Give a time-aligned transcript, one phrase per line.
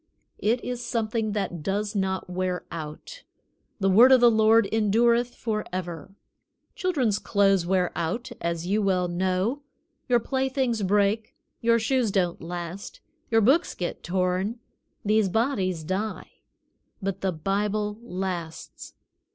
[0.39, 3.21] It is something that does not wear out.
[3.79, 6.15] "The word of the Lord endureth forever."
[6.73, 9.61] Children's clothes wear out, as you well know.
[10.09, 14.59] Your play things break; your shoes don't last; your books get torn;
[15.05, 16.31] these bodies die;
[16.99, 18.95] but the Bible lasts.